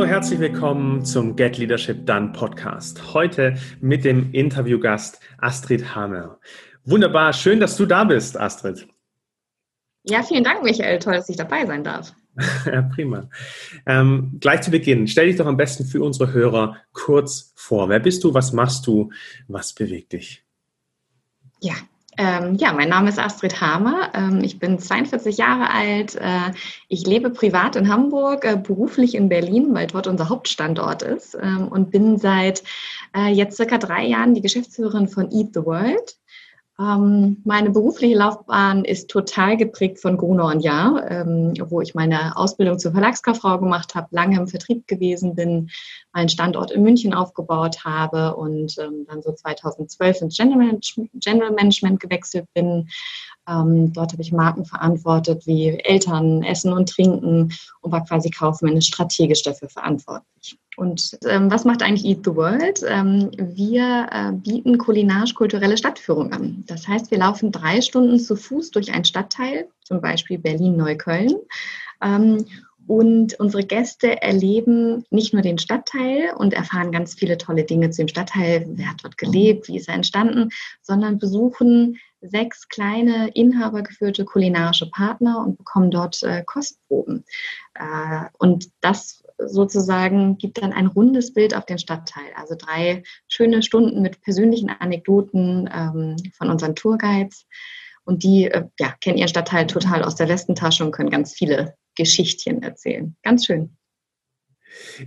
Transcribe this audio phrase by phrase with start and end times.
[0.00, 3.12] Hallo, herzlich willkommen zum Get Leadership Done Podcast.
[3.12, 6.40] Heute mit dem Interviewgast Astrid Hammer.
[6.86, 8.88] Wunderbar, schön, dass du da bist, Astrid.
[10.04, 11.00] Ja, vielen Dank, Michael.
[11.00, 12.14] Toll, dass ich dabei sein darf.
[12.64, 13.28] ja, prima.
[13.84, 17.90] Ähm, gleich zu Beginn, stell dich doch am besten für unsere Hörer kurz vor.
[17.90, 18.32] Wer bist du?
[18.32, 19.12] Was machst du?
[19.48, 20.42] Was bewegt dich?
[21.60, 21.74] Ja,
[22.20, 24.10] ähm, ja, mein Name ist Astrid Hamer.
[24.12, 26.16] Ähm, ich bin 42 Jahre alt.
[26.16, 26.52] Äh,
[26.88, 31.68] ich lebe privat in Hamburg, äh, beruflich in Berlin, weil dort unser Hauptstandort ist ähm,
[31.68, 32.62] und bin seit
[33.16, 36.19] äh, jetzt circa drei Jahren die Geschäftsführerin von Eat the World.
[36.80, 42.34] Ähm, meine berufliche Laufbahn ist total geprägt von Gruner und Jahr, ähm, wo ich meine
[42.36, 45.68] Ausbildung zur Verlagskauffrau gemacht habe, lange im Vertrieb gewesen bin,
[46.14, 52.46] meinen Standort in München aufgebaut habe und ähm, dann so 2012 ins General Management, gewechselt
[52.54, 52.88] bin.
[53.46, 59.42] Dort habe ich Marken verantwortet wie Eltern, Essen und Trinken und war quasi kaufmännisch strategisch
[59.42, 60.56] dafür verantwortlich.
[60.80, 62.82] Und ähm, was macht eigentlich Eat the World?
[62.88, 66.64] Ähm, wir äh, bieten kulinarisch-kulturelle Stadtführung an.
[66.68, 71.34] Das heißt, wir laufen drei Stunden zu Fuß durch einen Stadtteil, zum Beispiel Berlin-Neukölln.
[72.02, 72.46] Ähm,
[72.86, 78.00] und unsere Gäste erleben nicht nur den Stadtteil und erfahren ganz viele tolle Dinge zu
[78.00, 80.48] dem Stadtteil, wer hat dort gelebt, wie ist er entstanden,
[80.80, 87.24] sondern besuchen sechs kleine inhabergeführte kulinarische Partner und bekommen dort äh, Kostproben.
[87.74, 92.32] Äh, und das sozusagen gibt dann ein rundes Bild auf den Stadtteil.
[92.36, 97.46] Also drei schöne Stunden mit persönlichen Anekdoten ähm, von unseren Tourguides.
[98.04, 101.74] Und die äh, ja, kennen ihren Stadtteil total aus der Westentasche und können ganz viele
[101.96, 103.16] Geschichtchen erzählen.
[103.22, 103.76] Ganz schön.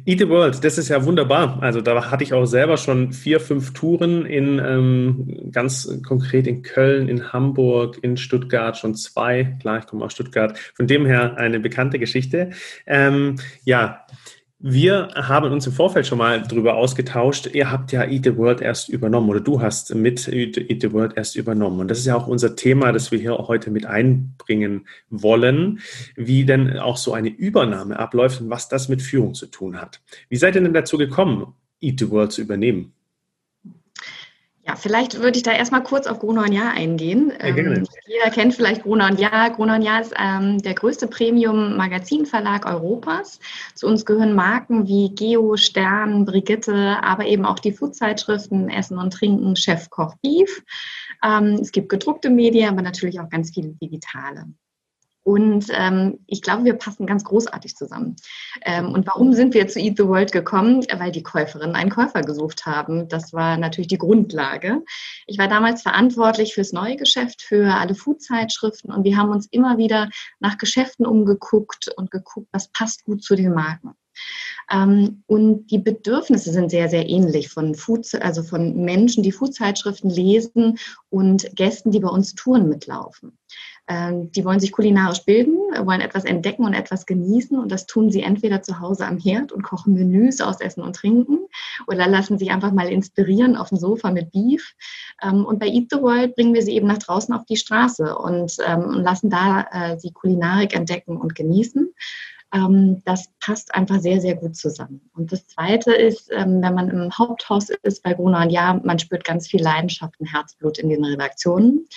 [0.06, 1.62] Eat the World, das ist ja wunderbar.
[1.62, 6.62] Also da hatte ich auch selber schon vier, fünf Touren in ähm, ganz konkret in
[6.62, 9.56] Köln, in Hamburg, in Stuttgart schon zwei.
[9.62, 10.58] Klar, ich komme aus Stuttgart.
[10.76, 12.52] Von dem her eine bekannte Geschichte.
[12.86, 14.06] Ähm, ja,
[14.66, 17.48] wir haben uns im Vorfeld schon mal darüber ausgetauscht.
[17.54, 21.18] Ihr habt ja Eat the World erst übernommen oder du hast mit Eat the World
[21.18, 21.82] erst übernommen.
[21.82, 25.82] Und das ist ja auch unser Thema, das wir hier heute mit einbringen wollen,
[26.16, 30.02] wie denn auch so eine Übernahme abläuft und was das mit Führung zu tun hat.
[30.30, 32.94] Wie seid ihr denn dazu gekommen, Eat the World zu übernehmen?
[34.66, 37.34] Ja, vielleicht würde ich da erstmal kurz auf Gruner und Jahr eingehen.
[37.38, 39.50] Ja, ähm, jeder kennt vielleicht Gruner und Jahr.
[39.50, 43.42] Gruner und Jahr ist ähm, der größte Premium-Magazinverlag Europas.
[43.76, 49.12] Zu uns gehören Marken wie Geo, Stern, Brigitte, aber eben auch die Foodzeitschriften Essen und
[49.12, 50.64] Trinken, Chef Koch Beef.
[51.22, 54.46] Ähm, es gibt gedruckte Medien, aber natürlich auch ganz viele digitale.
[55.24, 58.16] Und ähm, ich glaube, wir passen ganz großartig zusammen.
[58.64, 60.86] Ähm, und warum sind wir zu Eat the World gekommen?
[60.98, 63.08] Weil die Käuferinnen einen Käufer gesucht haben.
[63.08, 64.84] Das war natürlich die Grundlage.
[65.26, 69.78] Ich war damals verantwortlich fürs neue Geschäft, für alle Food-Zeitschriften und wir haben uns immer
[69.78, 73.96] wieder nach Geschäften umgeguckt und geguckt, was passt gut zu den Marken.
[74.72, 80.10] Ähm, und die Bedürfnisse sind sehr, sehr ähnlich von Food, also von Menschen, die Food-Zeitschriften
[80.10, 80.78] lesen
[81.10, 83.38] und Gästen, die bei uns Touren mitlaufen.
[83.94, 85.56] Ähm, die wollen sich kulinarisch bilden,
[85.86, 87.60] wollen etwas entdecken und etwas genießen.
[87.60, 90.96] Und das tun sie entweder zu Hause am Herd und kochen Menüs aus Essen und
[90.96, 91.40] Trinken
[91.88, 94.74] oder lassen sich einfach mal inspirieren auf dem Sofa mit Beef.
[95.22, 98.16] Ähm, und bei Eat the World bringen wir sie eben nach draußen auf die Straße
[98.18, 101.94] und, ähm, lassen da äh, sie Kulinarik entdecken und genießen
[103.06, 105.10] das passt einfach sehr, sehr gut zusammen.
[105.16, 109.24] Und das Zweite ist, wenn man im Haupthaus ist bei Gruner und Ja, man spürt
[109.24, 111.88] ganz viel Leidenschaft und Herzblut in den Redaktionen.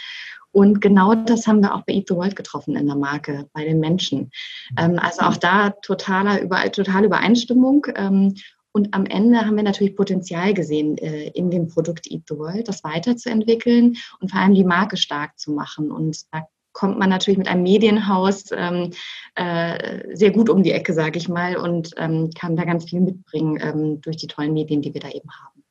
[0.56, 3.66] Und genau das haben wir auch bei Eat the World getroffen in der Marke, bei
[3.66, 4.30] den Menschen.
[4.78, 7.86] Ähm, also auch da totaler, über, totale Übereinstimmung.
[7.94, 8.36] Ähm,
[8.72, 12.68] und am Ende haben wir natürlich Potenzial gesehen, äh, in dem Produkt Eat the World,
[12.68, 15.90] das weiterzuentwickeln und vor allem die Marke stark zu machen.
[15.90, 18.92] Und da kommt man natürlich mit einem Medienhaus ähm,
[19.34, 23.02] äh, sehr gut um die Ecke, sage ich mal, und ähm, kann da ganz viel
[23.02, 25.64] mitbringen ähm, durch die tollen Medien, die wir da eben haben.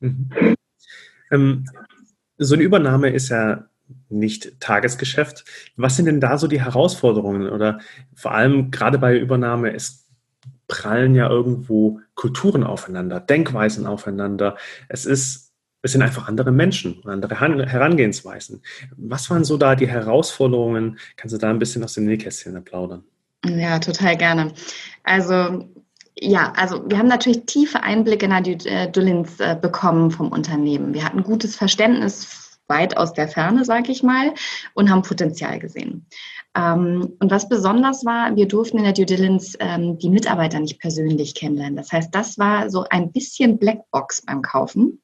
[0.00, 0.56] Mhm.
[1.30, 1.64] Ähm,
[2.38, 3.66] so eine Übernahme ist ja
[4.08, 5.44] nicht Tagesgeschäft.
[5.76, 7.48] Was sind denn da so die Herausforderungen?
[7.48, 7.80] Oder
[8.14, 10.06] vor allem gerade bei Übernahme, es
[10.68, 14.56] prallen ja irgendwo Kulturen aufeinander, Denkweisen aufeinander.
[14.88, 15.52] Es ist,
[15.82, 18.62] es sind einfach andere Menschen, andere Herangehensweisen.
[18.96, 20.98] Was waren so da die Herausforderungen?
[21.16, 23.04] Kannst du da ein bisschen aus dem Nähkästchen plaudern?
[23.44, 24.52] Ja, total gerne.
[25.02, 25.68] Also
[26.22, 30.92] ja, also wir haben natürlich tiefe Einblicke in die äh, äh, bekommen vom Unternehmen.
[30.92, 34.32] Wir hatten gutes Verständnis weit aus der Ferne, sage ich mal,
[34.72, 36.06] und haben Potenzial gesehen.
[36.56, 40.80] Ähm, und was besonders war, wir durften in der Due Diligence ähm, die Mitarbeiter nicht
[40.80, 41.76] persönlich kennenlernen.
[41.76, 45.02] Das heißt, das war so ein bisschen Blackbox beim Kaufen.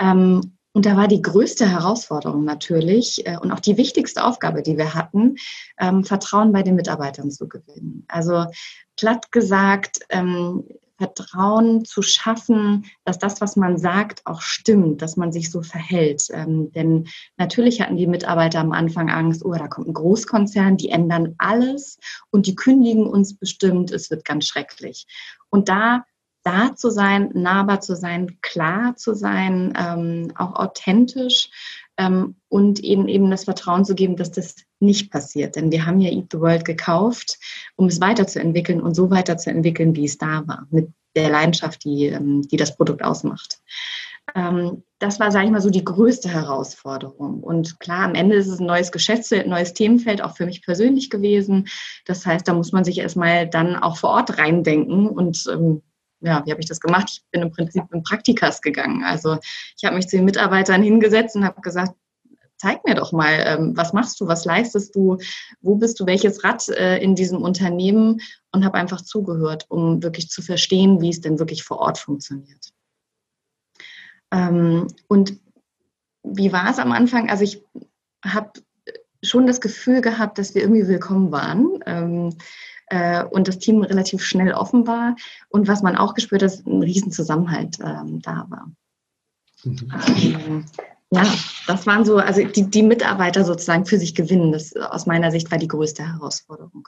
[0.00, 4.76] Ähm, und da war die größte Herausforderung natürlich äh, und auch die wichtigste Aufgabe, die
[4.76, 5.34] wir hatten,
[5.78, 8.04] ähm, Vertrauen bei den Mitarbeitern zu gewinnen.
[8.06, 8.46] Also
[8.96, 10.64] platt gesagt, ähm,
[11.00, 16.28] Vertrauen zu schaffen, dass das, was man sagt, auch stimmt, dass man sich so verhält.
[16.30, 17.08] Ähm, denn
[17.38, 21.98] natürlich hatten die Mitarbeiter am Anfang Angst, oh, da kommt ein Großkonzern, die ändern alles
[22.30, 25.06] und die kündigen uns bestimmt, es wird ganz schrecklich.
[25.48, 26.04] Und da
[26.42, 31.50] da zu sein, nahbar zu sein, klar zu sein, ähm, auch authentisch
[31.98, 35.56] ähm, und eben eben das Vertrauen zu geben, dass das nicht passiert.
[35.56, 37.38] Denn wir haben ja Eat the World gekauft,
[37.76, 42.42] um es weiterzuentwickeln und so weiterzuentwickeln, wie es da war, mit der Leidenschaft, die, ähm,
[42.42, 43.60] die das Produkt ausmacht.
[44.34, 47.42] Ähm, das war, sage ich mal, so die größte Herausforderung.
[47.42, 50.62] Und klar, am Ende ist es ein neues Geschäftsfeld, ein neues Themenfeld, auch für mich
[50.62, 51.68] persönlich gewesen.
[52.06, 55.82] Das heißt, da muss man sich erstmal dann auch vor Ort reindenken und ähm,
[56.20, 57.08] ja, wie habe ich das gemacht?
[57.10, 59.04] Ich bin im Prinzip in Praktikas gegangen.
[59.04, 59.38] Also
[59.76, 61.94] ich habe mich zu den Mitarbeitern hingesetzt und habe gesagt,
[62.60, 65.16] zeig mir doch mal, ähm, was machst du, was leistest du,
[65.62, 68.20] wo bist du, welches Rad äh, in diesem Unternehmen
[68.52, 72.74] und habe einfach zugehört, um wirklich zu verstehen, wie es denn wirklich vor Ort funktioniert.
[74.30, 75.40] Ähm, und
[76.22, 77.30] wie war es am Anfang?
[77.30, 77.64] Also ich
[78.22, 78.52] habe
[79.22, 81.78] schon das Gefühl gehabt, dass wir irgendwie willkommen waren.
[81.86, 82.36] Ähm,
[82.88, 85.16] äh, und das Team relativ schnell offen war.
[85.48, 88.70] Und was man auch gespürt hat, dass ein Riesenzusammenhalt ähm, da war.
[89.64, 90.66] Mhm.
[91.12, 91.26] Ja,
[91.66, 95.50] das waren so, also die, die Mitarbeiter sozusagen für sich gewinnen, das aus meiner Sicht
[95.50, 96.86] war die größte Herausforderung.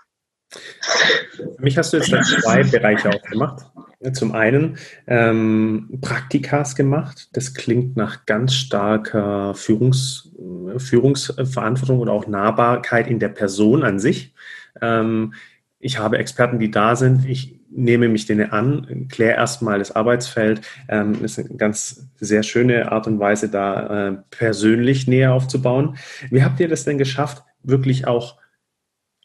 [0.51, 3.65] Für mich hast du jetzt zwei Bereiche aufgemacht.
[4.13, 7.29] Zum einen ähm, Praktikas gemacht.
[7.33, 10.31] Das klingt nach ganz starker Führungs,
[10.77, 14.35] Führungsverantwortung oder auch Nahbarkeit in der Person an sich.
[14.81, 15.35] Ähm,
[15.83, 17.29] ich habe Experten, die da sind.
[17.29, 20.63] Ich nehme mich denen an, kläre erstmal das Arbeitsfeld.
[20.89, 25.97] Ähm, ist eine ganz sehr schöne Art und Weise, da äh, persönlich näher aufzubauen.
[26.31, 28.39] Wie habt ihr das denn geschafft, wirklich auch,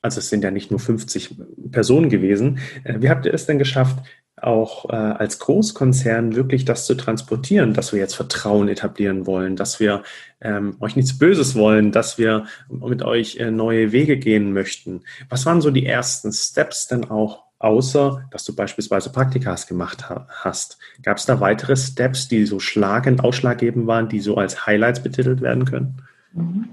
[0.02, 1.36] also es sind ja nicht nur 50
[1.72, 4.00] Personen gewesen, äh, wie habt ihr es denn geschafft,
[4.42, 9.80] auch äh, als Großkonzern wirklich das zu transportieren, dass wir jetzt Vertrauen etablieren wollen, dass
[9.80, 10.04] wir
[10.42, 15.02] ähm, euch nichts Böses wollen, dass wir mit euch äh, neue Wege gehen möchten.
[15.30, 20.28] Was waren so die ersten Steps denn auch, außer dass du beispielsweise Praktikas gemacht ha
[20.30, 20.78] hast?
[21.02, 25.42] Gab es da weitere Steps, die so schlagend, ausschlaggebend waren, die so als Highlights betitelt
[25.42, 26.04] werden können?
[26.34, 26.70] Mhm.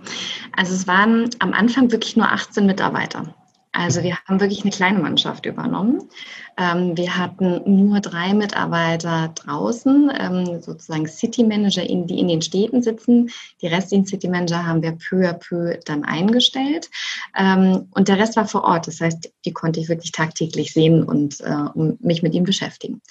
[0.54, 3.34] Also es waren am Anfang wirklich nur 18 Mitarbeiter.
[3.74, 6.08] Also wir haben wirklich eine kleine Mannschaft übernommen.
[6.56, 12.82] Ähm, wir hatten nur drei Mitarbeiter draußen, ähm, sozusagen City Manager, die in den Städten
[12.82, 13.30] sitzen.
[13.60, 16.88] Die restlichen City Manager haben wir peu à peu dann eingestellt.
[17.36, 18.86] Ähm, und der Rest war vor Ort.
[18.86, 23.02] Das heißt, die konnte ich wirklich tagtäglich sehen und äh, mich mit ihm beschäftigen.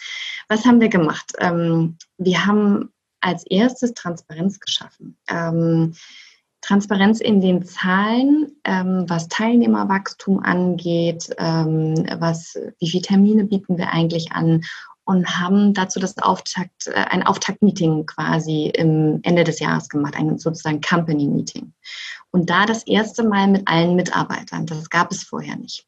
[0.47, 1.33] Was haben wir gemacht?
[2.17, 2.89] wir haben
[3.19, 5.17] als erstes Transparenz geschaffen.
[6.63, 13.91] Transparenz in den Zahlen, ähm, was Teilnehmerwachstum angeht, ähm, was, wie viele Termine bieten wir
[13.91, 14.61] eigentlich an
[15.05, 20.39] und haben dazu das Auftakt, äh, ein Auftaktmeeting quasi im Ende des Jahres gemacht, ein
[20.39, 21.73] sozusagen Company Meeting.
[22.31, 25.85] Und da das erste Mal mit allen Mitarbeitern, das gab es vorher nicht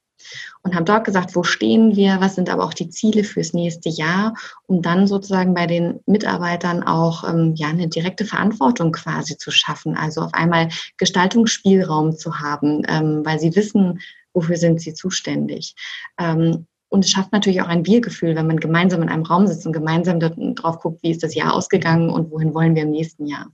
[0.65, 3.87] und haben dort gesagt, wo stehen wir, was sind aber auch die Ziele fürs nächste
[3.87, 4.33] Jahr,
[4.65, 9.95] um dann sozusagen bei den Mitarbeitern auch ähm, ja eine direkte Verantwortung quasi zu schaffen,
[9.95, 14.01] also auf einmal Gestaltungsspielraum zu haben, ähm, weil sie wissen,
[14.33, 15.75] wofür sind sie zuständig.
[16.17, 19.67] Ähm, und es schafft natürlich auch ein Wir-Gefühl, wenn man gemeinsam in einem Raum sitzt
[19.67, 22.91] und gemeinsam dort drauf guckt, wie ist das Jahr ausgegangen und wohin wollen wir im
[22.91, 23.51] nächsten Jahr.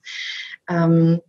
[0.69, 1.19] Ähm,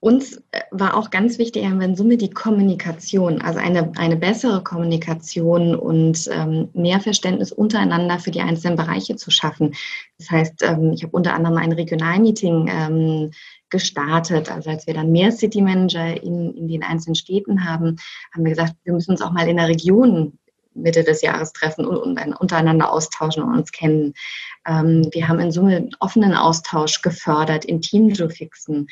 [0.00, 5.74] uns äh, war auch ganz wichtig, in Summe die Kommunikation, also eine, eine bessere Kommunikation
[5.74, 9.74] und ähm, mehr Verständnis untereinander für die einzelnen Bereiche zu schaffen.
[10.18, 13.30] Das heißt, ähm, ich habe unter anderem ein Regionalmeeting ähm,
[13.70, 14.50] gestartet.
[14.50, 17.96] Also als wir dann mehr City Manager in, in den einzelnen Städten haben,
[18.32, 20.38] haben wir gesagt, wir müssen uns auch mal in der Region
[20.74, 24.14] Mitte des Jahres treffen und, und untereinander austauschen und uns kennen.
[24.64, 28.86] Ähm, wir haben in Summe offenen Austausch gefördert, in Teamgeofixen.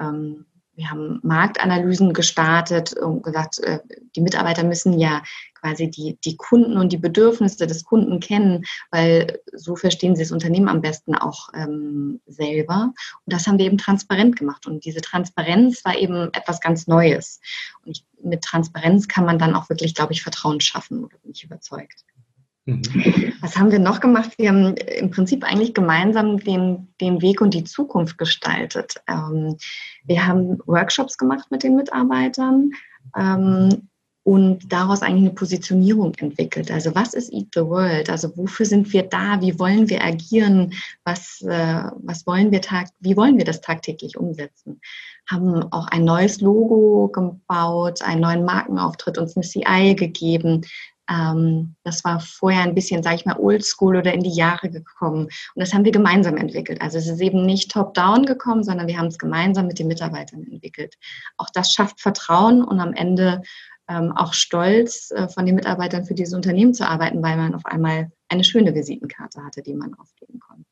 [0.00, 3.80] Ähm, wir haben Marktanalysen gestartet und gesagt, äh,
[4.16, 5.22] die Mitarbeiter müssen ja
[5.60, 10.32] quasi die, die Kunden und die Bedürfnisse des Kunden kennen, weil so verstehen sie das
[10.32, 12.92] Unternehmen am besten auch ähm, selber.
[13.24, 14.66] Und das haben wir eben transparent gemacht.
[14.66, 17.40] Und diese Transparenz war eben etwas ganz Neues.
[17.84, 21.32] Und ich, mit Transparenz kann man dann auch wirklich, glaube ich, Vertrauen schaffen, oder bin
[21.32, 22.04] ich überzeugt.
[22.64, 23.32] Mhm.
[23.40, 24.32] Was haben wir noch gemacht?
[24.38, 28.94] Wir haben im Prinzip eigentlich gemeinsam den, den Weg und die Zukunft gestaltet.
[29.08, 29.56] Ähm,
[30.04, 32.70] wir haben Workshops gemacht mit den Mitarbeitern
[33.16, 33.88] ähm,
[34.24, 36.70] und daraus eigentlich eine Positionierung entwickelt.
[36.70, 38.08] Also was ist Eat the World?
[38.08, 39.40] Also wofür sind wir da?
[39.40, 40.72] Wie wollen wir agieren?
[41.04, 44.80] Was, äh, was wollen wir tag wie wollen wir das tagtäglich umsetzen?
[45.28, 50.62] Haben auch ein neues Logo gebaut, einen neuen Markenauftritt, uns eine CI gegeben,
[51.08, 55.24] Ähm, das war vorher ein bisschen, sage ich mal, oldschool oder in die Jahre gekommen.
[55.24, 56.80] Und das haben wir gemeinsam entwickelt.
[56.80, 60.44] Also es ist eben nicht top-down gekommen, sondern wir haben es gemeinsam mit den Mitarbeitern
[60.44, 60.96] entwickelt.
[61.36, 63.42] Auch das schafft Vertrauen und am Ende
[63.88, 67.66] ähm, auch Stolz äh, von den Mitarbeitern für dieses Unternehmen zu arbeiten, weil man auf
[67.66, 70.64] einmal eine schöne Visitenkarte hatte, die man aufgeben konnte.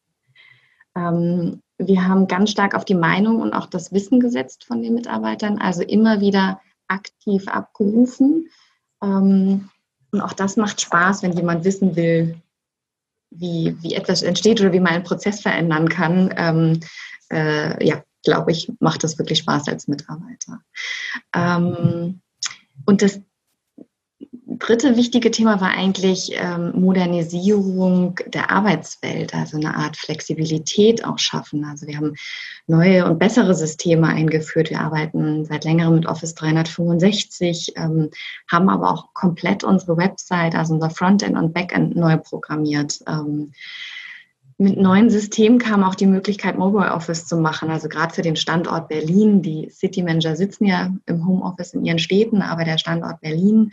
[0.96, 4.94] Ähm, wir haben ganz stark auf die Meinung und auch das Wissen gesetzt von den
[4.94, 8.48] Mitarbeitern, also immer wieder aktiv abgerufen.
[9.02, 9.70] Ähm,
[10.12, 12.40] und auch das macht Spaß, wenn jemand wissen will,
[13.30, 16.34] wie, wie etwas entsteht oder wie man einen Prozess verändern kann.
[16.36, 16.80] Ähm,
[17.30, 20.60] äh, ja, glaube ich, macht das wirklich Spaß als Mitarbeiter.
[21.34, 22.20] Ähm,
[22.86, 23.20] und das
[24.58, 31.64] dritte wichtige Thema war eigentlich ähm, Modernisierung der Arbeitswelt, also eine Art Flexibilität auch schaffen.
[31.64, 32.14] Also wir haben
[32.66, 34.70] neue und bessere Systeme eingeführt.
[34.70, 38.10] Wir arbeiten seit längerem mit Office 365, ähm,
[38.48, 43.00] haben aber auch komplett unsere Website, also unser Frontend und Backend neu programmiert.
[43.06, 43.52] Ähm,
[44.58, 47.70] mit neuen Systemen kam auch die Möglichkeit, Mobile Office zu machen.
[47.70, 49.40] Also gerade für den Standort Berlin.
[49.40, 53.70] Die City Manager sitzen ja im Homeoffice in ihren Städten, aber der Standort Berlin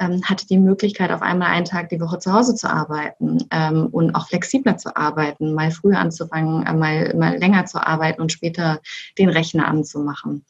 [0.00, 3.86] ähm, hatte die Möglichkeit, auf einmal einen Tag die Woche zu Hause zu arbeiten ähm,
[3.92, 8.32] und auch flexibler zu arbeiten, mal früher anzufangen, äh, mal, mal länger zu arbeiten und
[8.32, 8.80] später
[9.18, 10.44] den Rechner anzumachen.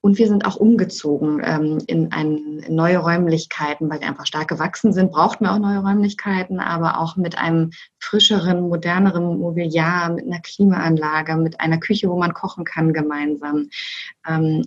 [0.00, 4.46] Und wir sind auch umgezogen ähm, in, ein, in neue Räumlichkeiten, weil wir einfach stark
[4.46, 10.26] gewachsen sind, brauchten wir auch neue Räumlichkeiten, aber auch mit einem frischeren, moderneren Mobiliar, mit
[10.26, 13.70] einer Klimaanlage, mit einer Küche, wo man kochen kann gemeinsam.
[14.26, 14.66] Ähm,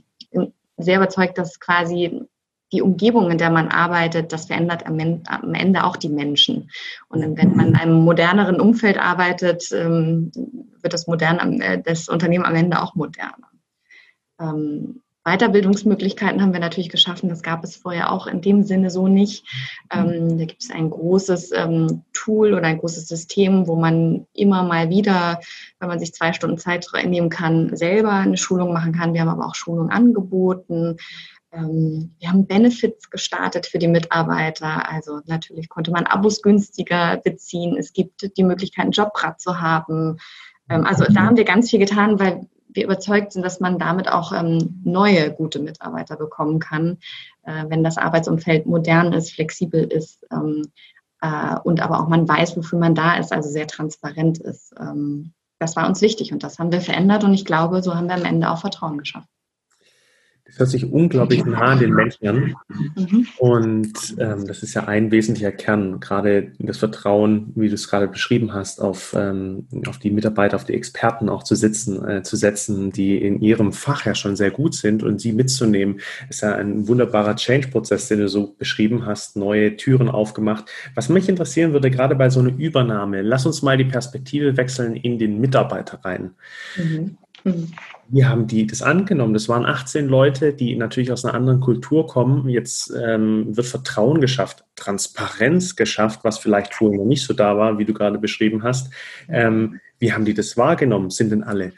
[0.78, 2.28] sehr überzeugt, dass quasi
[2.72, 6.72] die Umgebung, in der man arbeitet, das verändert am Ende auch die Menschen.
[7.10, 10.32] Und wenn man in einem moderneren Umfeld arbeitet, ähm,
[10.82, 13.50] wird das, modern, äh, das Unternehmen am Ende auch moderner.
[14.40, 17.30] Ähm, Weiterbildungsmöglichkeiten haben wir natürlich geschaffen.
[17.30, 19.46] Das gab es vorher auch in dem Sinne so nicht.
[19.92, 24.64] Ähm, da gibt es ein großes ähm, Tool oder ein großes System, wo man immer
[24.64, 25.40] mal wieder,
[25.80, 29.14] wenn man sich zwei Stunden Zeit nehmen kann, selber eine Schulung machen kann.
[29.14, 30.98] Wir haben aber auch Schulungen angeboten.
[31.52, 34.90] Ähm, wir haben Benefits gestartet für die Mitarbeiter.
[34.90, 37.76] Also natürlich konnte man Abos günstiger beziehen.
[37.78, 40.18] Es gibt die Möglichkeit, einen Jobrad zu haben.
[40.70, 44.08] Ähm, also da haben wir ganz viel getan, weil wir überzeugt sind, dass man damit
[44.08, 47.00] auch ähm, neue gute Mitarbeiter bekommen kann,
[47.44, 52.80] äh, wenn das Arbeitsumfeld modern ist, flexibel ist äh, und aber auch man weiß, wofür
[52.80, 54.74] man da ist, also sehr transparent ist.
[55.60, 58.16] das war uns wichtig und das haben wir verändert und ich glaube, so haben wir
[58.16, 59.28] am Ende auch Vertrauen geschaffen.
[60.52, 62.56] Das hört sich unglaublich nah an den Menschen an.
[62.96, 63.28] Mhm.
[63.38, 68.08] Und ähm, das ist ja ein wesentlicher Kern, gerade das Vertrauen, wie du es gerade
[68.08, 72.36] beschrieben hast, auf, ähm, auf die Mitarbeiter, auf die Experten auch zu sitzen, äh, zu
[72.36, 76.56] setzen, die in ihrem Fach ja schon sehr gut sind und sie mitzunehmen, ist ja
[76.56, 80.66] ein wunderbarer Change-Prozess, den du so beschrieben hast, neue Türen aufgemacht.
[80.96, 84.96] Was mich interessieren würde, gerade bei so einer Übernahme, lass uns mal die Perspektive wechseln
[84.96, 86.32] in den Mitarbeiter rein.
[86.78, 87.18] Mhm.
[87.44, 87.72] Mhm.
[88.14, 89.34] Wie haben die das angenommen?
[89.34, 92.50] Das waren 18 Leute, die natürlich aus einer anderen Kultur kommen.
[92.50, 97.78] Jetzt ähm, wird Vertrauen geschafft, Transparenz geschafft, was vielleicht vorher noch nicht so da war,
[97.78, 98.92] wie du gerade beschrieben hast.
[99.30, 101.10] Ähm, wie haben die das wahrgenommen?
[101.10, 101.72] Sind denn alle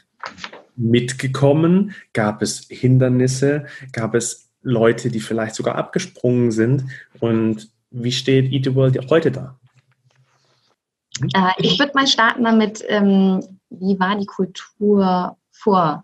[0.76, 1.94] mitgekommen?
[2.14, 3.68] Gab es Hindernisse?
[3.92, 6.86] Gab es Leute, die vielleicht sogar abgesprungen sind?
[7.20, 9.60] Und wie steht Eat the World heute da?
[11.22, 16.04] Äh, ich würde mal starten damit, ähm, wie war die Kultur vor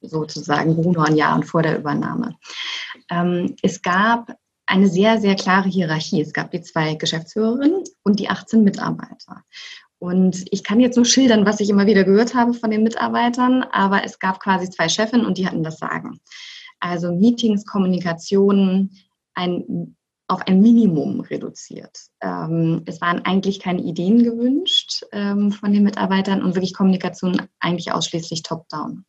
[0.00, 2.36] sozusagen Bruno Jahren vor der Übernahme.
[3.10, 4.32] Ähm, es gab
[4.66, 6.20] eine sehr, sehr klare Hierarchie.
[6.20, 9.42] Es gab die zwei Geschäftsführerinnen und die 18 Mitarbeiter.
[9.98, 13.64] Und ich kann jetzt nur schildern, was ich immer wieder gehört habe von den Mitarbeitern,
[13.64, 16.20] aber es gab quasi zwei Chefinnen und die hatten das Sagen.
[16.78, 18.90] Also Meetings, Kommunikation,
[19.34, 19.96] ein,
[20.28, 21.98] auf ein Minimum reduziert.
[22.22, 27.92] Ähm, es waren eigentlich keine Ideen gewünscht ähm, von den Mitarbeitern und wirklich Kommunikation eigentlich
[27.92, 29.04] ausschließlich top-down.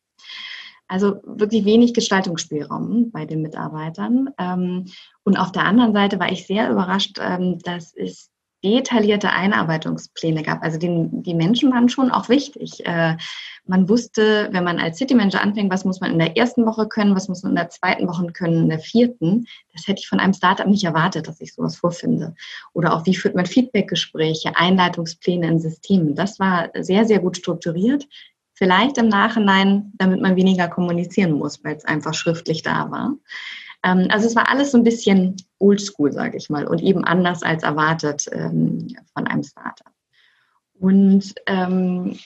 [0.91, 4.29] Also wirklich wenig Gestaltungsspielraum bei den Mitarbeitern.
[4.38, 4.88] Ähm,
[5.24, 8.29] und auf der anderen Seite war ich sehr überrascht, ähm, dass es
[8.62, 10.62] detaillierte Einarbeitungspläne gab.
[10.62, 12.86] Also die, die Menschen waren schon auch wichtig.
[12.86, 13.15] Äh,
[13.63, 16.89] man wusste, wenn man als City Manager anfängt, was muss man in der ersten Woche
[16.89, 19.48] können, was muss man in der zweiten Woche können, in der vierten.
[19.71, 22.36] Das hätte ich von einem Startup nicht erwartet, dass ich sowas vorfinde.
[22.74, 26.15] Oder auch wie führt man Feedbackgespräche, Einleitungspläne in Systemen.
[26.15, 28.07] Das war sehr, sehr gut strukturiert.
[28.62, 33.15] Vielleicht im Nachhinein, damit man weniger kommunizieren muss, weil es einfach schriftlich da war.
[33.84, 37.41] Ähm, also es war alles so ein bisschen oldschool, sage ich mal, und eben anders
[37.41, 39.91] als erwartet ähm, von einem Startup.
[40.80, 42.20] Und ähm,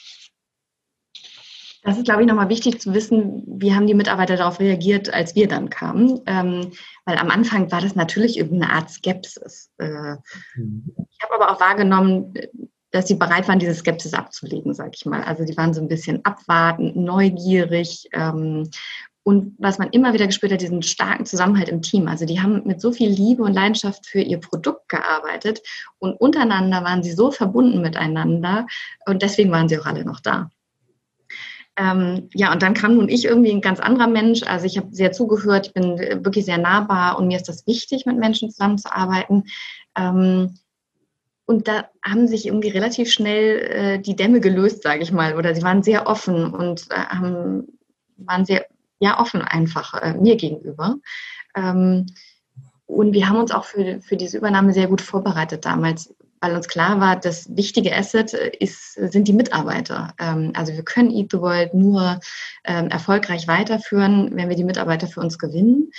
[1.83, 5.35] Das ist, glaube ich, nochmal wichtig zu wissen, wie haben die Mitarbeiter darauf reagiert, als
[5.35, 6.19] wir dann kamen.
[6.25, 6.71] Ähm,
[7.05, 9.69] weil am Anfang war das natürlich irgendeine Art Skepsis.
[9.77, 10.15] Äh,
[10.55, 10.95] mhm.
[11.11, 12.33] Ich habe aber auch wahrgenommen,
[12.95, 15.21] dass sie bereit waren, diese Skepsis abzulegen, sage ich mal.
[15.21, 18.07] Also die waren so ein bisschen abwartend, neugierig.
[18.13, 18.69] Ähm,
[19.23, 22.07] und was man immer wieder gespürt hat, diesen starken Zusammenhalt im Team.
[22.07, 25.61] Also die haben mit so viel Liebe und Leidenschaft für ihr Produkt gearbeitet
[25.99, 28.65] und untereinander waren sie so verbunden miteinander
[29.05, 30.49] und deswegen waren sie auch alle noch da.
[31.75, 34.43] Ähm, ja, und dann kam nun ich irgendwie ein ganz anderer Mensch.
[34.43, 38.05] Also ich habe sehr zugehört, ich bin wirklich sehr nahbar und mir ist das wichtig,
[38.05, 39.43] mit Menschen zusammenzuarbeiten.
[39.97, 40.53] Ähm,
[41.45, 45.53] und da haben sich irgendwie relativ schnell äh, die Dämme gelöst, sage ich mal, oder
[45.53, 47.79] sie waren sehr offen und äh, haben,
[48.17, 48.65] waren sehr
[48.99, 50.97] ja offen einfach äh, mir gegenüber.
[51.55, 52.07] Ähm,
[52.87, 56.13] und wir haben uns auch für, für diese Übernahme sehr gut vorbereitet damals
[56.45, 60.13] weil uns klar war, das wichtige Asset äh, ist, sind die Mitarbeiter.
[60.19, 62.19] Ähm, also wir können Eat the World nur
[62.65, 65.91] ähm, erfolgreich weiterführen, wenn wir die Mitarbeiter für uns gewinnen.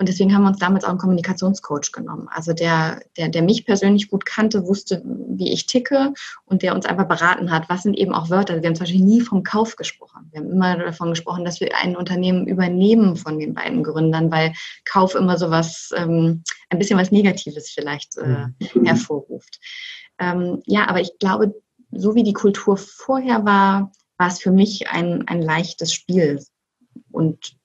[0.00, 2.26] Und deswegen haben wir uns damals auch einen Kommunikationscoach genommen.
[2.32, 6.14] Also der, der, der mich persönlich gut kannte, wusste, wie ich ticke
[6.46, 8.62] und der uns einfach beraten hat, was sind eben auch Wörter.
[8.62, 10.30] Wir haben zum Beispiel nie vom Kauf gesprochen.
[10.32, 14.54] Wir haben immer davon gesprochen, dass wir ein Unternehmen übernehmen von den beiden Gründern, weil
[14.86, 18.86] Kauf immer so was, ähm, ein bisschen was Negatives vielleicht äh, mhm.
[18.86, 19.60] hervorruft.
[20.18, 21.54] Ähm, ja, aber ich glaube,
[21.92, 26.42] so wie die Kultur vorher war, war es für mich ein, ein leichtes Spiel.
[27.12, 27.59] Und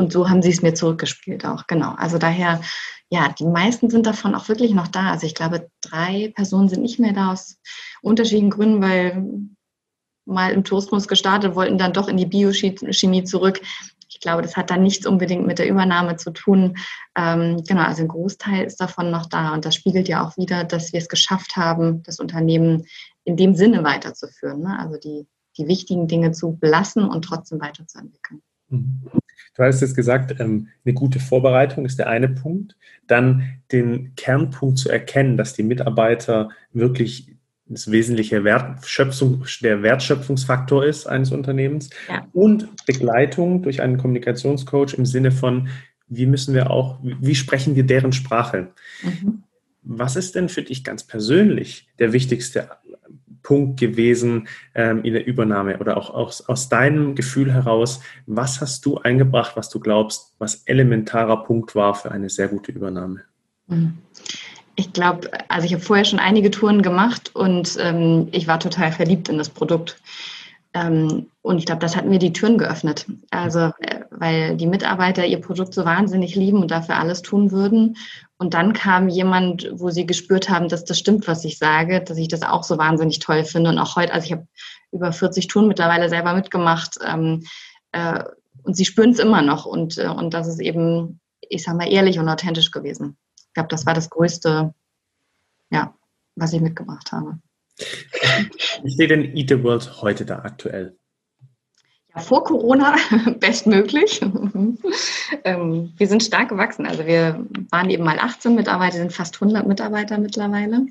[0.00, 1.94] und so haben sie es mir zurückgespielt auch, genau.
[1.96, 2.62] Also daher,
[3.10, 5.10] ja, die meisten sind davon auch wirklich noch da.
[5.10, 7.58] Also ich glaube, drei Personen sind nicht mehr da aus
[8.00, 9.26] unterschiedlichen Gründen, weil
[10.24, 13.60] mal im Tourismus gestartet, wollten dann doch in die Biochemie zurück.
[14.08, 16.78] Ich glaube, das hat dann nichts unbedingt mit der Übernahme zu tun.
[17.14, 19.52] Ähm, genau, also ein Großteil ist davon noch da.
[19.52, 22.86] Und das spiegelt ja auch wieder, dass wir es geschafft haben, das Unternehmen
[23.24, 24.62] in dem Sinne weiterzuführen.
[24.62, 24.78] Ne?
[24.78, 25.26] Also die,
[25.58, 28.42] die wichtigen Dinge zu belassen und trotzdem weiterzuentwickeln.
[28.70, 32.76] Du hattest jetzt gesagt, ähm, eine gute Vorbereitung ist der eine Punkt.
[33.06, 37.34] Dann den Kernpunkt zu erkennen, dass die Mitarbeiter wirklich
[37.66, 41.90] das wesentliche Wertschöpfung, der Wertschöpfungsfaktor ist eines Unternehmens.
[42.08, 42.26] Ja.
[42.32, 45.68] Und Begleitung durch einen Kommunikationscoach im Sinne von,
[46.08, 48.72] wie müssen wir auch, wie sprechen wir deren Sprache?
[49.02, 49.44] Mhm.
[49.82, 52.70] Was ist denn für dich ganz persönlich der wichtigste
[53.42, 58.84] Punkt gewesen ähm, in der Übernahme oder auch aus, aus deinem Gefühl heraus, was hast
[58.86, 63.22] du eingebracht, was du glaubst, was elementarer Punkt war für eine sehr gute Übernahme?
[63.66, 63.98] Mhm.
[64.76, 68.92] Ich glaube, also ich habe vorher schon einige Touren gemacht und ähm, ich war total
[68.92, 70.00] verliebt in das Produkt.
[70.72, 73.06] Ähm, und ich glaube, das hat mir die Türen geöffnet.
[73.30, 77.96] Also, äh, weil die Mitarbeiter ihr Produkt so wahnsinnig lieben und dafür alles tun würden.
[78.40, 82.16] Und dann kam jemand, wo sie gespürt haben, dass das stimmt, was ich sage, dass
[82.16, 83.68] ich das auch so wahnsinnig toll finde.
[83.68, 84.48] Und auch heute, also ich habe
[84.92, 86.96] über 40 Touren mittlerweile selber mitgemacht.
[87.06, 87.44] Ähm,
[87.92, 88.24] äh,
[88.62, 89.66] und sie spüren es immer noch.
[89.66, 93.18] Und, äh, und das ist eben, ich sag mal, ehrlich und authentisch gewesen.
[93.36, 94.72] Ich glaube, das war das Größte,
[95.68, 95.94] ja,
[96.34, 97.38] was ich mitgebracht habe.
[98.82, 100.96] Wie steht denn Eat the World heute da aktuell?
[102.14, 102.96] Ja, vor Corona
[103.40, 104.20] bestmöglich.
[105.44, 106.86] ähm, wir sind stark gewachsen.
[106.86, 110.86] Also wir waren eben mal 18 Mitarbeiter, sind fast 100 Mitarbeiter mittlerweile.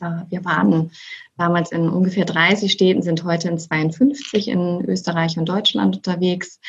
[0.00, 0.90] Äh, wir waren
[1.36, 6.60] damals in ungefähr 30 Städten, sind heute in 52 in Österreich und Deutschland unterwegs.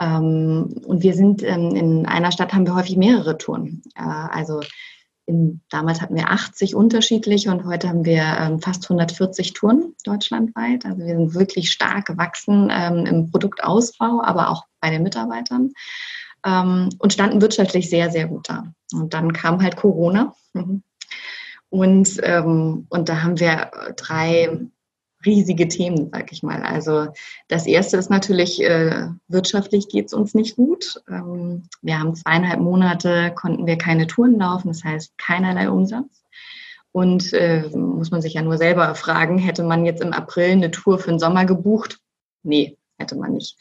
[0.00, 3.82] Ähm, und wir sind ähm, in einer Stadt haben wir häufig mehrere Touren.
[3.94, 4.60] Äh, also
[5.26, 10.86] in, damals hatten wir 80 unterschiedliche und heute haben wir ähm, fast 140 Touren deutschlandweit.
[10.86, 15.72] Also wir sind wirklich stark gewachsen ähm, im Produktausbau, aber auch bei den Mitarbeitern
[16.44, 18.72] ähm, und standen wirtschaftlich sehr, sehr gut da.
[18.92, 20.32] Und dann kam halt Corona.
[21.68, 24.60] Und, ähm, und da haben wir drei
[25.26, 26.62] riesige Themen, sag ich mal.
[26.62, 27.08] Also
[27.48, 31.02] das erste ist natürlich, äh, wirtschaftlich geht es uns nicht gut.
[31.08, 36.22] Ähm, wir haben zweieinhalb Monate, konnten wir keine Touren laufen, das heißt keinerlei Umsatz.
[36.92, 40.70] Und äh, muss man sich ja nur selber fragen, hätte man jetzt im April eine
[40.70, 41.98] Tour für den Sommer gebucht?
[42.42, 43.56] Nee, hätte man nicht.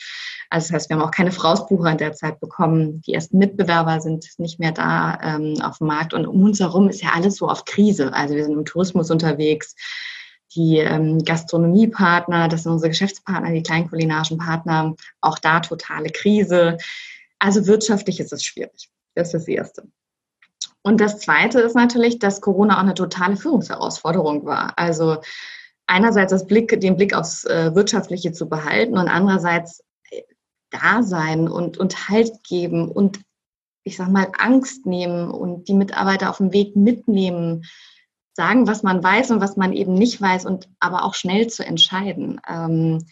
[0.49, 3.01] Also das heißt, wir haben auch keine Vorausbucher in der Zeit bekommen.
[3.01, 6.87] Die ersten Mitbewerber sind nicht mehr da ähm, auf dem Markt und um uns herum
[6.87, 8.13] ist ja alles so auf Krise.
[8.13, 9.75] Also wir sind im Tourismus unterwegs
[10.53, 16.77] die ähm, Gastronomiepartner, das sind unsere Geschäftspartner, die kleinen kulinarischen Partner, auch da totale Krise.
[17.39, 18.89] Also wirtschaftlich ist es schwierig.
[19.15, 19.87] Das ist das Erste.
[20.81, 24.77] Und das Zweite ist natürlich, dass Corona auch eine totale Führungsherausforderung war.
[24.77, 25.17] Also
[25.87, 30.21] einerseits das Blick, den Blick aufs äh, Wirtschaftliche zu behalten und andererseits äh,
[30.69, 33.19] da sein und, und Halt geben und
[33.83, 37.65] ich sag mal Angst nehmen und die Mitarbeiter auf dem Weg mitnehmen
[38.35, 41.65] sagen, was man weiß und was man eben nicht weiß und aber auch schnell zu
[41.65, 42.41] entscheiden.
[42.47, 43.05] Ähm,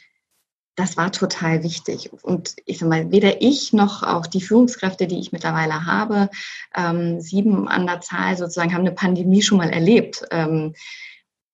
[0.76, 2.12] das war total wichtig.
[2.24, 6.30] Und ich sag mal, weder ich noch auch die Führungskräfte, die ich mittlerweile habe,
[6.76, 10.26] ähm, sieben an der Zahl sozusagen, haben eine Pandemie schon mal erlebt.
[10.32, 10.74] Ähm,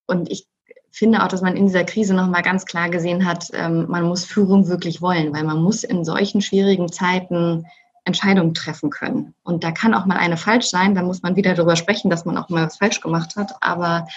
[0.08, 0.48] und ich
[0.90, 4.26] finde auch, dass man in dieser Krise nochmal ganz klar gesehen hat, ähm, man muss
[4.26, 7.66] Führung wirklich wollen, weil man muss in solchen schwierigen Zeiten
[8.06, 9.34] Entscheidungen treffen können.
[9.44, 12.26] Und da kann auch mal eine falsch sein, da muss man wieder darüber sprechen, dass
[12.26, 14.08] man auch mal was falsch gemacht hat, aber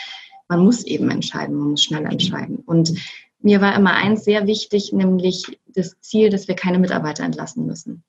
[0.48, 2.56] man muss eben entscheiden, man muss schnell entscheiden.
[2.56, 2.94] Und
[3.40, 8.04] mir war immer eins sehr wichtig, nämlich das Ziel, dass wir keine Mitarbeiter entlassen müssen.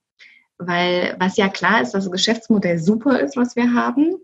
[0.57, 4.15] Weil was ja klar ist, dass das Geschäftsmodell super ist, was wir haben.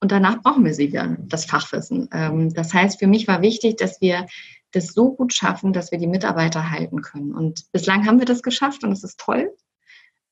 [0.00, 2.08] Und danach brauchen wir sie wieder, das Fachwissen.
[2.12, 4.26] Ähm, das heißt, für mich war wichtig, dass wir
[4.72, 7.34] das so gut schaffen, dass wir die Mitarbeiter halten können.
[7.34, 9.50] Und bislang haben wir das geschafft und es ist toll.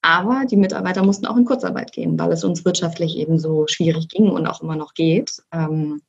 [0.07, 4.07] Aber die Mitarbeiter mussten auch in Kurzarbeit gehen, weil es uns wirtschaftlich eben so schwierig
[4.07, 5.43] ging und auch immer noch geht.
[5.51, 6.01] Ähm,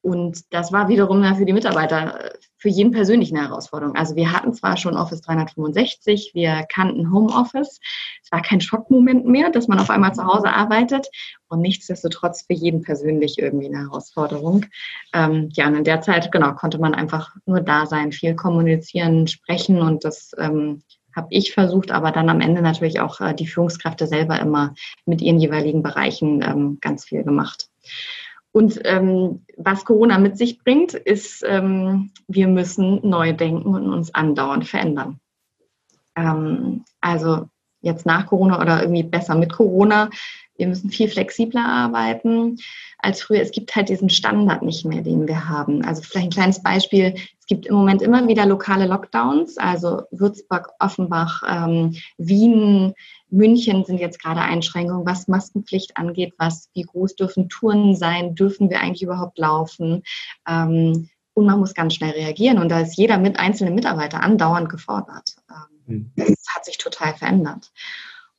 [0.00, 3.94] und das war wiederum für die Mitarbeiter, für jeden persönlich eine Herausforderung.
[3.94, 7.78] Also wir hatten zwar schon Office 365, wir kannten Homeoffice.
[8.24, 11.06] Es war kein Schockmoment mehr, dass man auf einmal zu Hause arbeitet.
[11.46, 14.66] Und nichtsdestotrotz für jeden persönlich irgendwie eine Herausforderung.
[15.14, 19.28] Ähm, ja, und in der Zeit, genau, konnte man einfach nur da sein, viel kommunizieren,
[19.28, 19.80] sprechen.
[19.80, 20.82] Und das ähm,
[21.14, 24.74] habe ich versucht, aber dann am Ende natürlich auch äh, die Führungskräfte selber immer
[25.06, 27.68] mit ihren jeweiligen Bereichen ähm, ganz viel gemacht.
[28.52, 34.14] Und ähm, was Corona mit sich bringt, ist, ähm, wir müssen neu denken und uns
[34.14, 35.20] andauernd verändern.
[36.14, 37.46] Ähm, also
[37.80, 40.10] jetzt nach Corona oder irgendwie besser mit Corona.
[40.62, 42.56] Wir müssen viel flexibler arbeiten
[42.98, 43.40] als früher.
[43.40, 45.84] Es gibt halt diesen Standard nicht mehr, den wir haben.
[45.84, 47.14] Also vielleicht ein kleines Beispiel.
[47.40, 49.58] Es gibt im Moment immer wieder lokale Lockdowns.
[49.58, 52.94] Also Würzburg, Offenbach, ähm, Wien,
[53.28, 58.70] München sind jetzt gerade Einschränkungen, was Maskenpflicht angeht, was, wie groß dürfen Touren sein, dürfen
[58.70, 60.04] wir eigentlich überhaupt laufen?
[60.48, 62.58] Ähm, und man muss ganz schnell reagieren.
[62.60, 65.34] Und da ist jeder mit einzelne Mitarbeiter andauernd gefordert.
[65.50, 66.12] Ähm, hm.
[66.14, 67.72] Das hat sich total verändert.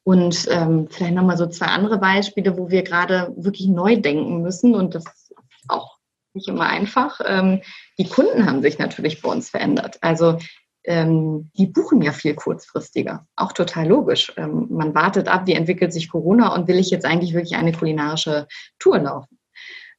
[0.04, 4.76] Und ähm, vielleicht nochmal so zwei andere Beispiele, wo wir gerade wirklich neu denken müssen.
[4.76, 5.34] Und das ist
[5.70, 5.98] auch
[6.34, 7.22] nicht immer einfach.
[7.26, 7.62] Ähm,
[7.98, 9.98] die Kunden haben sich natürlich bei uns verändert.
[10.02, 10.40] Also
[10.84, 13.26] ähm, die buchen ja viel kurzfristiger.
[13.36, 14.34] Auch total logisch.
[14.36, 17.72] Ähm, man wartet ab, wie entwickelt sich Corona und will ich jetzt eigentlich wirklich eine
[17.72, 18.48] kulinarische
[18.80, 19.40] Tour laufen.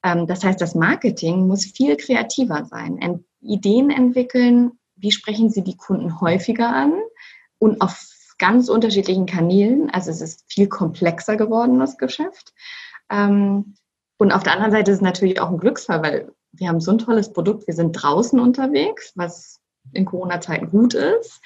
[0.03, 2.99] Ähm, das heißt, das Marketing muss viel kreativer sein.
[2.99, 6.95] Ent Ideen entwickeln, wie sprechen Sie die Kunden häufiger an
[7.59, 9.91] und auf ganz unterschiedlichen Kanälen.
[9.91, 12.53] Also es ist viel komplexer geworden, das Geschäft.
[13.11, 13.75] Ähm,
[14.19, 16.93] und auf der anderen Seite ist es natürlich auch ein Glücksfall, weil wir haben so
[16.93, 17.67] ein tolles Produkt.
[17.67, 19.61] Wir sind draußen unterwegs, was
[19.93, 21.41] in Corona-Zeiten gut ist.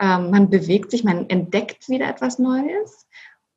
[0.00, 3.06] Ähm, man bewegt sich, man entdeckt wieder etwas Neues,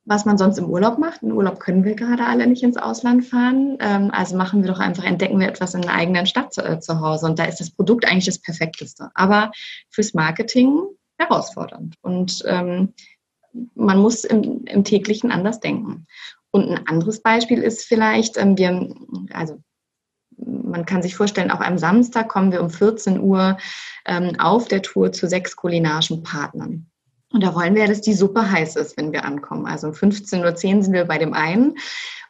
[0.05, 1.23] was man sonst im Urlaub macht.
[1.23, 3.77] Im Urlaub können wir gerade alle nicht ins Ausland fahren.
[3.79, 6.99] Ähm, also machen wir doch einfach, entdecken wir etwas in der eigenen Stadt äh, zu
[6.99, 7.25] Hause.
[7.25, 9.09] Und da ist das Produkt eigentlich das Perfekteste.
[9.15, 9.51] Aber
[9.89, 10.83] fürs Marketing
[11.17, 11.95] herausfordernd.
[12.01, 12.93] Und ähm,
[13.75, 16.05] man muss im, im, täglichen anders denken.
[16.51, 18.93] Und ein anderes Beispiel ist vielleicht, ähm, wir,
[19.33, 19.61] also
[20.37, 23.57] man kann sich vorstellen, auch am Samstag kommen wir um 14 Uhr
[24.05, 26.89] ähm, auf der Tour zu sechs kulinarischen Partnern.
[27.37, 29.67] Und da wollen wir, dass die Suppe heiß ist, wenn wir ankommen.
[29.67, 31.77] Also um 15.10 Uhr sind wir bei dem einen.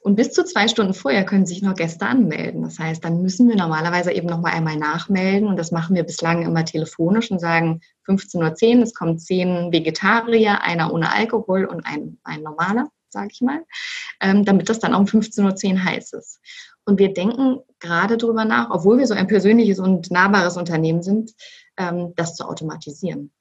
[0.02, 2.64] Und bis zu zwei Stunden vorher können sich noch Gäste anmelden.
[2.64, 5.48] Das heißt, dann müssen wir normalerweise eben noch mal einmal nachmelden.
[5.48, 10.62] Und das machen wir bislang immer telefonisch und sagen 15.10 Uhr, es kommen zehn Vegetarier,
[10.62, 13.64] einer ohne Alkohol und ein, ein normaler, sage ich mal,
[14.20, 16.42] ähm, damit das dann um 15.10 Uhr heiß ist.
[16.84, 21.32] Und wir denken gerade darüber nach, obwohl wir so ein persönliches und nahbares Unternehmen sind,
[21.78, 23.32] ähm, das zu automatisieren.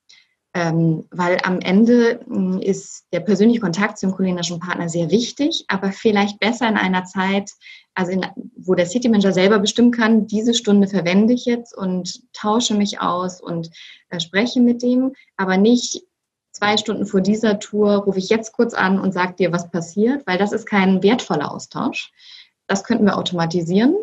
[0.57, 5.93] Ähm, weil am Ende hm, ist der persönliche Kontakt zum kulinarischen Partner sehr wichtig, aber
[5.93, 7.51] vielleicht besser in einer Zeit,
[7.95, 8.25] also in,
[8.57, 13.03] wo der City Manager selber bestimmen kann, diese Stunde verwende ich jetzt und tausche mich
[13.03, 13.69] aus und
[14.09, 16.05] äh, spreche mit dem, aber nicht
[16.53, 20.27] zwei Stunden vor dieser Tour rufe ich jetzt kurz an und sage dir, was passiert,
[20.27, 22.13] weil das ist kein wertvoller Austausch.
[22.67, 23.95] Das könnten wir automatisieren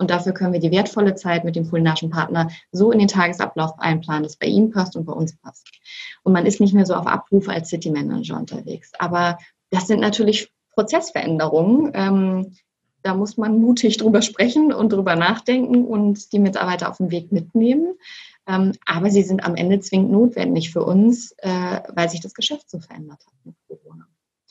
[0.00, 3.78] und dafür können wir die wertvolle Zeit mit dem kulinarischen Partner so in den Tagesablauf
[3.78, 5.68] einplanen, dass bei ihm passt und bei uns passt.
[6.22, 8.92] Und man ist nicht mehr so auf Abruf als City Manager unterwegs.
[8.98, 11.92] Aber das sind natürlich Prozessveränderungen.
[11.94, 12.56] Ähm,
[13.02, 17.30] da muss man mutig drüber sprechen und drüber nachdenken und die Mitarbeiter auf den Weg
[17.30, 17.94] mitnehmen.
[18.46, 22.70] Ähm, aber sie sind am Ende zwingend notwendig für uns, äh, weil sich das Geschäft
[22.70, 24.06] so verändert hat mit Corona.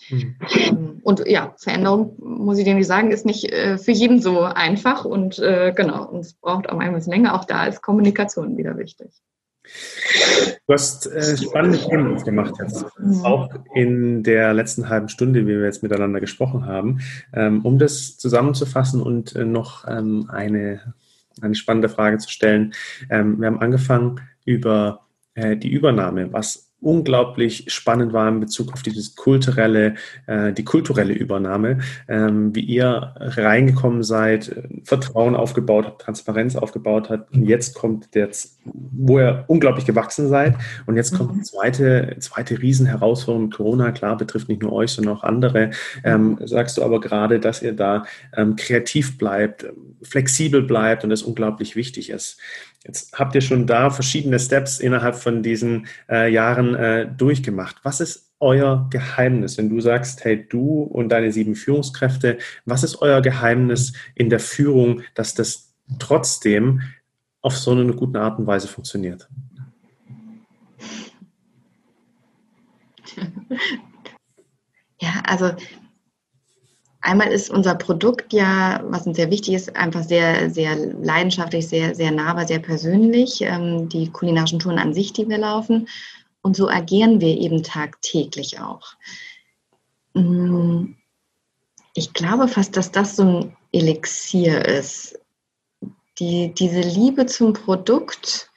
[0.09, 0.99] Mhm.
[1.03, 5.05] Und ja, Veränderung, muss ich dir nicht sagen, ist nicht äh, für jeden so einfach
[5.05, 7.35] und äh, genau, und es braucht auch ein bisschen länger.
[7.35, 9.11] Auch da ist Kommunikation wieder wichtig.
[10.67, 13.25] Du hast äh, spannende Themen gemacht jetzt, mhm.
[13.25, 17.01] auch in der letzten halben Stunde, wie wir jetzt miteinander gesprochen haben.
[17.33, 20.93] Ähm, um das zusammenzufassen und äh, noch ähm, eine,
[21.41, 22.73] eine spannende Frage zu stellen.
[23.09, 25.01] Ähm, wir haben angefangen über
[25.35, 29.95] äh, die Übernahme, was unglaublich spannend war in Bezug auf dieses kulturelle,
[30.27, 37.33] äh, die kulturelle Übernahme, ähm, wie ihr reingekommen seid, Vertrauen aufgebaut habt, Transparenz aufgebaut habt
[37.33, 38.29] und jetzt kommt der,
[38.63, 41.43] wo ihr unglaublich gewachsen seid und jetzt kommt die mhm.
[41.43, 45.71] zweite, zweite Riesenherausforderung Corona, klar, betrifft nicht nur euch, sondern auch andere.
[46.03, 49.65] Ähm, sagst du aber gerade, dass ihr da ähm, kreativ bleibt,
[50.01, 52.39] flexibel bleibt und das unglaublich wichtig ist.
[52.85, 57.77] Jetzt habt ihr schon da verschiedene Steps innerhalb von diesen äh, Jahren äh, durchgemacht.
[57.83, 63.01] Was ist euer Geheimnis, wenn du sagst, hey, du und deine sieben Führungskräfte, was ist
[63.01, 66.81] euer Geheimnis in der Führung, dass das trotzdem
[67.41, 69.27] auf so eine gute Art und Weise funktioniert?
[75.01, 75.51] Ja, also
[77.01, 81.95] Einmal ist unser Produkt ja, was uns sehr wichtig ist, einfach sehr, sehr leidenschaftlich, sehr,
[81.95, 83.41] sehr nahbar, sehr persönlich.
[83.41, 85.87] Ähm, die kulinarischen Touren an sich, die wir laufen.
[86.41, 88.93] Und so agieren wir eben tagtäglich auch.
[90.13, 90.95] Mm,
[91.93, 95.19] ich glaube fast, dass das so ein Elixier ist.
[96.19, 98.51] Die, diese Liebe zum Produkt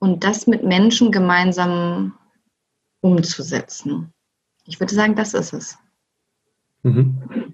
[0.00, 2.18] und das mit Menschen gemeinsam
[3.02, 4.12] umzusetzen.
[4.64, 5.78] Ich würde sagen, das ist es.
[6.82, 7.52] Mhm.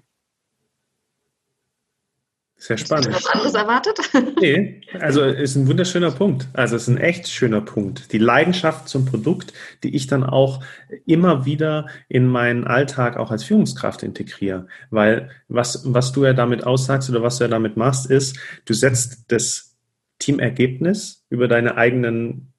[2.61, 3.13] Sehr spannend.
[3.13, 3.99] Hast du was anderes erwartet?
[4.41, 6.49] Nee, also ist ein wunderschöner Punkt.
[6.51, 8.11] Also ist ein echt schöner Punkt.
[8.11, 10.61] Die Leidenschaft zum Produkt, die ich dann auch
[11.05, 14.67] immer wieder in meinen Alltag auch als Führungskraft integriere.
[14.89, 18.73] Weil was, was du ja damit aussagst oder was du ja damit machst, ist, du
[18.73, 19.77] setzt das
[20.19, 22.51] Teamergebnis über deine eigenen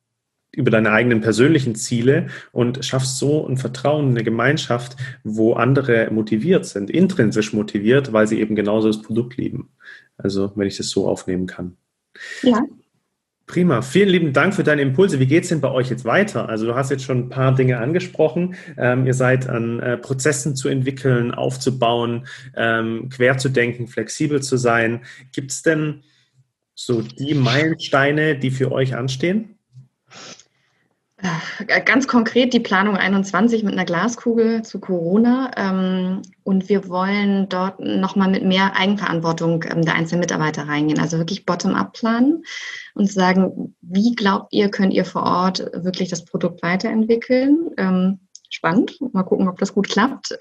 [0.53, 6.67] über deine eigenen persönlichen Ziele und schaffst so ein Vertrauen, eine Gemeinschaft, wo andere motiviert
[6.67, 9.71] sind, intrinsisch motiviert, weil sie eben genauso das Produkt lieben.
[10.17, 11.77] Also wenn ich das so aufnehmen kann.
[12.43, 12.63] Ja.
[13.47, 13.83] Prima.
[13.83, 15.19] Vielen lieben Dank für deine Impulse.
[15.19, 16.49] Wie geht es denn bei euch jetzt weiter?
[16.49, 18.55] Also du hast jetzt schon ein paar Dinge angesprochen.
[18.77, 24.57] Ähm, ihr seid an äh, Prozessen zu entwickeln, aufzubauen, ähm, quer zu denken, flexibel zu
[24.57, 25.01] sein.
[25.33, 26.05] Gibt es denn
[26.77, 29.59] so die Meilensteine, die für euch anstehen?
[31.67, 35.51] Äh, ganz konkret die Planung 21 mit einer Glaskugel zu Corona.
[35.57, 41.01] Ähm, und wir wollen dort nochmal mit mehr Eigenverantwortung ähm, der einzelnen Mitarbeiter reingehen.
[41.01, 42.45] Also wirklich bottom-up planen
[42.95, 47.71] und sagen, wie glaubt ihr, könnt ihr vor Ort wirklich das Produkt weiterentwickeln?
[47.77, 48.99] Ähm, spannend.
[49.13, 50.37] Mal gucken, ob das gut klappt.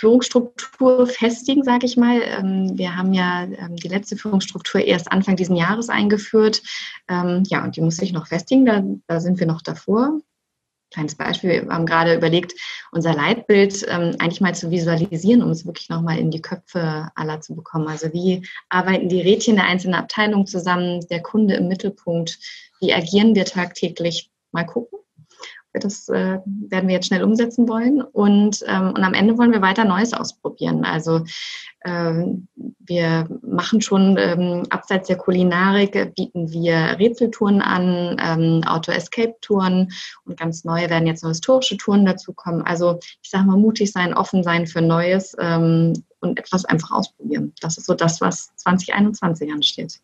[0.00, 2.22] Führungsstruktur festigen, sage ich mal.
[2.22, 6.62] Ähm, wir haben ja ähm, die letzte Führungsstruktur erst Anfang diesen Jahres eingeführt.
[7.06, 8.64] Ähm, ja, und die muss sich noch festigen.
[8.64, 10.18] Da, da sind wir noch davor.
[10.90, 12.54] Kleines Beispiel, wir haben gerade überlegt,
[12.90, 17.54] unser Leitbild eigentlich mal zu visualisieren, um es wirklich nochmal in die Köpfe aller zu
[17.54, 17.86] bekommen.
[17.86, 22.40] Also wie arbeiten die Rädchen der einzelnen Abteilungen zusammen, der Kunde im Mittelpunkt,
[22.80, 24.32] wie agieren wir tagtäglich?
[24.50, 24.98] Mal gucken.
[25.72, 28.02] Das äh, werden wir jetzt schnell umsetzen wollen.
[28.02, 30.84] Und, ähm, und am Ende wollen wir weiter Neues ausprobieren.
[30.84, 31.24] Also
[31.84, 32.48] ähm,
[32.80, 39.90] wir machen schon ähm, abseits der Kulinarik, bieten wir Rätseltouren an, ähm, Auto-Escape-Touren
[40.24, 42.62] und ganz neue werden jetzt noch historische Touren dazukommen.
[42.62, 47.54] Also ich sage mal, mutig sein, offen sein für Neues ähm, und etwas einfach ausprobieren.
[47.60, 50.00] Das ist so das, was 2021 ansteht.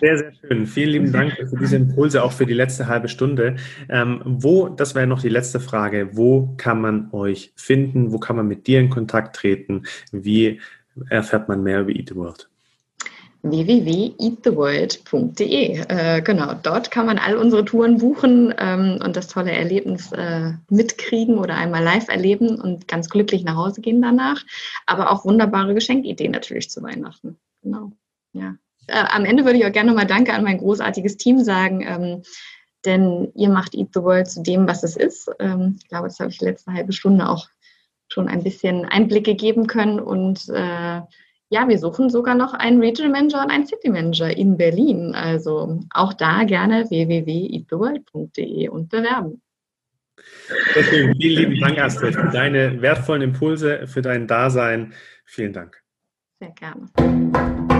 [0.00, 0.66] Sehr, sehr schön.
[0.66, 3.56] Vielen lieben Dank für diese Impulse, auch für die letzte halbe Stunde.
[3.88, 8.12] Ähm, wo, das wäre noch die letzte Frage, wo kann man euch finden?
[8.12, 9.82] Wo kann man mit dir in Kontakt treten?
[10.10, 10.58] Wie
[11.10, 12.48] erfährt man mehr über Eat the World?
[13.42, 15.84] www.eattheworld.de.
[15.88, 20.52] Äh, genau, dort kann man all unsere Touren buchen ähm, und das tolle Erlebnis äh,
[20.70, 24.42] mitkriegen oder einmal live erleben und ganz glücklich nach Hause gehen danach.
[24.86, 27.36] Aber auch wunderbare Geschenkideen natürlich zu Weihnachten.
[27.62, 27.92] Genau,
[28.32, 28.54] ja
[28.88, 32.22] äh, am Ende würde ich auch gerne nochmal Danke an mein großartiges Team sagen, ähm,
[32.84, 35.30] denn ihr macht Eat the World zu dem, was es ist.
[35.38, 37.48] Ähm, ich glaube, das habe ich die letzte halbe Stunde auch
[38.08, 41.00] schon ein bisschen Einblicke geben können und äh,
[41.50, 45.14] ja, wir suchen sogar noch einen Regional Manager und einen City Manager in Berlin.
[45.14, 49.40] Also auch da gerne www.eattheworld.de und bewerben.
[50.90, 54.94] Vielen lieben Dank, Astrid, für deine wertvollen Impulse, für dein Dasein.
[55.24, 55.82] Vielen Dank.
[56.40, 57.73] Sehr gerne.